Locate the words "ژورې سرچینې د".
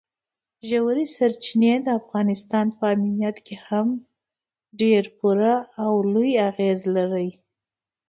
0.69-1.87